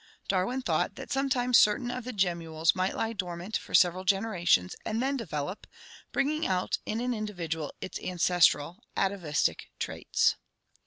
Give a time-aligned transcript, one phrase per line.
[0.27, 4.99] Darwin thought that sometimes certain of the gemmules might lie dormant for several generations and
[4.99, 5.67] then develop,
[6.11, 10.37] bringing out in an individual its ancestral (atavistic) traits.